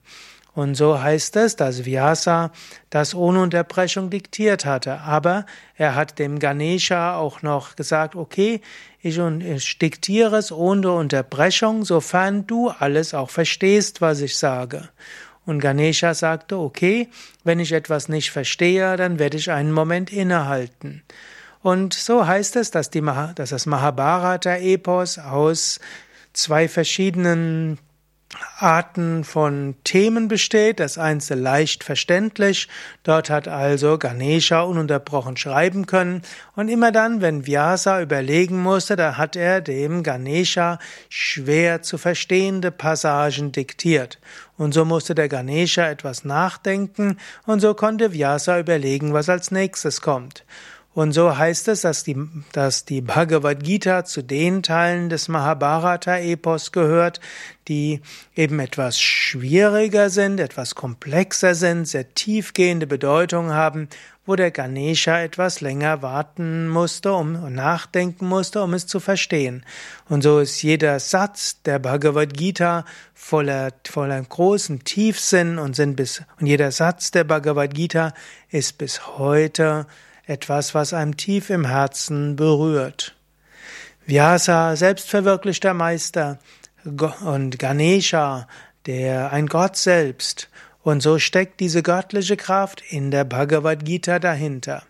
Und 0.55 0.75
so 0.75 1.01
heißt 1.01 1.35
es, 1.35 1.57
dass 1.57 1.83
Vyasa 1.83 2.51
das 2.89 3.13
ohne 3.13 3.41
Unterbrechung 3.41 4.09
diktiert 4.09 4.65
hatte. 4.65 5.01
Aber 5.01 5.45
er 5.75 5.95
hat 5.95 6.17
dem 6.17 6.39
Ganesha 6.39 7.17
auch 7.17 7.41
noch 7.41 7.75
gesagt, 7.75 8.15
okay, 8.15 8.61
ich, 9.01 9.17
ich 9.17 9.77
diktiere 9.77 10.37
es 10.37 10.53
ohne 10.53 10.93
Unterbrechung, 10.93 11.83
sofern 11.83 12.47
du 12.47 12.69
alles 12.69 13.13
auch 13.13 13.29
verstehst, 13.29 13.99
was 13.99 14.21
ich 14.21 14.37
sage. 14.37 14.87
Und 15.45 15.59
Ganesha 15.59 16.13
sagte, 16.13 16.57
okay, 16.57 17.09
wenn 17.43 17.59
ich 17.59 17.73
etwas 17.73 18.07
nicht 18.07 18.31
verstehe, 18.31 18.95
dann 18.95 19.19
werde 19.19 19.37
ich 19.37 19.51
einen 19.51 19.73
Moment 19.73 20.11
innehalten. 20.11 21.03
Und 21.61 21.93
so 21.93 22.25
heißt 22.25 22.55
es, 22.55 22.71
dass, 22.71 22.89
die, 22.89 23.01
dass 23.35 23.49
das 23.49 23.65
Mahabharata-Epos 23.65 25.19
aus 25.19 25.79
zwei 26.31 26.67
verschiedenen 26.67 27.77
Arten 28.57 29.23
von 29.23 29.75
Themen 29.83 30.27
besteht. 30.27 30.79
Das 30.79 30.97
einste 30.97 31.35
leicht 31.35 31.83
verständlich. 31.83 32.67
Dort 33.03 33.29
hat 33.29 33.47
also 33.47 33.97
Ganesha 33.97 34.61
ununterbrochen 34.61 35.37
schreiben 35.37 35.85
können. 35.85 36.21
Und 36.55 36.69
immer 36.69 36.91
dann, 36.91 37.21
wenn 37.21 37.45
Vyasa 37.45 38.01
überlegen 38.01 38.61
musste, 38.61 38.95
da 38.95 39.17
hat 39.17 39.35
er 39.35 39.61
dem 39.61 40.03
Ganesha 40.03 40.79
schwer 41.09 41.81
zu 41.81 41.97
verstehende 41.97 42.71
Passagen 42.71 43.51
diktiert. 43.51 44.19
Und 44.57 44.73
so 44.73 44.85
musste 44.85 45.15
der 45.15 45.29
Ganesha 45.29 45.89
etwas 45.89 46.23
nachdenken 46.23 47.17
und 47.45 47.59
so 47.59 47.73
konnte 47.73 48.13
Vyasa 48.13 48.59
überlegen, 48.59 49.13
was 49.13 49.29
als 49.29 49.51
nächstes 49.51 50.01
kommt. 50.01 50.45
Und 50.95 51.11
so 51.11 51.37
heißt 51.37 51.67
es, 51.67 51.81
dass 51.81 52.05
die, 52.05 52.15
dass 52.53 52.85
die 52.85 53.01
Bhagavad 53.01 53.61
Gita 53.61 54.05
zu 54.05 54.21
den 54.21 54.63
Teilen 54.63 55.09
des 55.09 55.27
Mahabharata-Epos 55.27 56.71
gehört, 56.71 57.19
die 57.67 57.99
eben 58.33 58.61
etwas 58.61 59.01
schwieriger 59.01 60.09
sind, 60.09 60.39
etwas 60.39 60.73
komplexer 60.73 61.53
sind, 61.53 61.85
sehr 61.85 62.13
tiefgehende 62.13 62.87
Bedeutung 62.87 63.51
haben, 63.51 63.89
wo 64.25 64.37
der 64.37 64.51
Ganesha 64.51 65.19
etwas 65.19 65.59
länger 65.59 66.01
warten 66.01 66.69
musste 66.69 67.11
um, 67.11 67.53
nachdenken 67.53 68.25
musste, 68.25 68.63
um 68.63 68.73
es 68.73 68.87
zu 68.87 69.01
verstehen. 69.01 69.65
Und 70.07 70.21
so 70.23 70.39
ist 70.39 70.63
jeder 70.63 71.01
Satz 71.01 71.61
der 71.63 71.79
Bhagavad 71.79 72.33
Gita 72.33 72.85
voller, 73.13 73.73
voller 73.85 74.21
großen 74.21 74.85
Tiefsinn 74.85 75.59
und 75.59 75.75
sind 75.75 75.97
bis, 75.97 76.23
und 76.39 76.47
jeder 76.47 76.71
Satz 76.71 77.11
der 77.11 77.25
Bhagavad 77.25 77.73
Gita 77.73 78.13
ist 78.49 78.77
bis 78.77 79.17
heute 79.17 79.87
etwas, 80.27 80.73
was 80.73 80.93
einem 80.93 81.17
tief 81.17 81.49
im 81.49 81.65
Herzen 81.65 82.35
berührt. 82.35 83.15
Vyasa, 84.05 84.75
selbstverwirklichter 84.75 85.73
Meister, 85.73 86.39
und 86.83 87.57
Ganesha, 87.57 88.47
der 88.85 89.31
ein 89.31 89.47
Gott 89.47 89.75
selbst, 89.75 90.49
und 90.83 91.01
so 91.01 91.17
steckt 91.17 91.59
diese 91.59 91.81
göttliche 91.81 92.37
Kraft 92.37 92.83
in 92.89 93.09
der 93.09 93.23
Bhagavad 93.23 93.83
Gita 93.83 94.19
dahinter. 94.19 94.83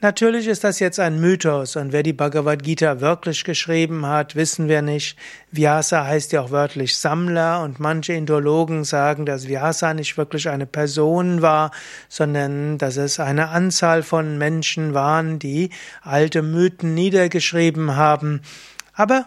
Natürlich 0.00 0.46
ist 0.46 0.62
das 0.62 0.78
jetzt 0.78 1.00
ein 1.00 1.18
Mythos 1.18 1.74
und 1.74 1.90
wer 1.90 2.04
die 2.04 2.12
Bhagavad 2.12 2.62
Gita 2.62 3.00
wirklich 3.00 3.42
geschrieben 3.42 4.06
hat, 4.06 4.36
wissen 4.36 4.68
wir 4.68 4.80
nicht. 4.80 5.18
Vyasa 5.50 6.06
heißt 6.06 6.30
ja 6.30 6.42
auch 6.42 6.52
wörtlich 6.52 6.96
Sammler 6.96 7.64
und 7.64 7.80
manche 7.80 8.12
Indologen 8.12 8.84
sagen, 8.84 9.26
dass 9.26 9.48
Vyasa 9.48 9.94
nicht 9.94 10.16
wirklich 10.16 10.48
eine 10.48 10.66
Person 10.66 11.42
war, 11.42 11.72
sondern 12.08 12.78
dass 12.78 12.96
es 12.96 13.18
eine 13.18 13.48
Anzahl 13.48 14.04
von 14.04 14.38
Menschen 14.38 14.94
waren, 14.94 15.40
die 15.40 15.70
alte 16.02 16.42
Mythen 16.42 16.94
niedergeschrieben 16.94 17.96
haben. 17.96 18.42
Aber 18.94 19.26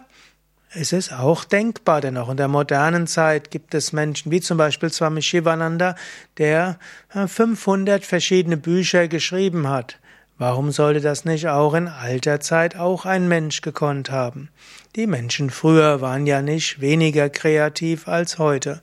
es 0.74 0.94
ist 0.94 1.12
auch 1.12 1.44
denkbar, 1.44 2.00
denn 2.00 2.16
auch 2.16 2.30
in 2.30 2.38
der 2.38 2.48
modernen 2.48 3.06
Zeit 3.06 3.50
gibt 3.50 3.74
es 3.74 3.92
Menschen, 3.92 4.32
wie 4.32 4.40
zum 4.40 4.56
Beispiel 4.56 4.90
Swami 4.90 5.20
Shivananda, 5.20 5.96
der 6.38 6.78
500 7.10 8.06
verschiedene 8.06 8.56
Bücher 8.56 9.06
geschrieben 9.06 9.68
hat. 9.68 9.98
Warum 10.38 10.72
sollte 10.72 11.00
das 11.00 11.24
nicht 11.24 11.48
auch 11.48 11.74
in 11.74 11.88
alter 11.88 12.40
Zeit 12.40 12.76
auch 12.76 13.04
ein 13.04 13.28
Mensch 13.28 13.60
gekonnt 13.60 14.10
haben? 14.10 14.48
Die 14.96 15.06
Menschen 15.06 15.50
früher 15.50 16.00
waren 16.00 16.26
ja 16.26 16.42
nicht 16.42 16.80
weniger 16.80 17.28
kreativ 17.30 18.08
als 18.08 18.38
heute. 18.38 18.82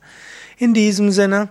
In 0.58 0.74
diesem 0.74 1.10
Sinne, 1.10 1.50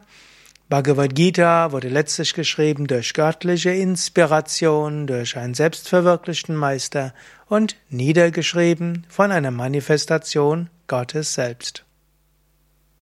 Bhagavad 0.70 1.16
Gita 1.16 1.72
wurde 1.72 1.90
letztlich 1.90 2.36
geschrieben 2.36 2.86
durch 2.86 3.16
göttliche 3.16 3.72
Inspiration, 3.72 5.08
durch 5.08 5.36
einen 5.36 5.56
selbstverwirklichten 5.56 6.56
Meister 6.56 7.14
und 7.48 7.76
niedergeschrieben 7.90 9.08
von 9.10 9.32
einer 9.32 9.52
Manifestation 9.52 10.70
Gottes 10.88 11.34
selbst. 11.34 11.86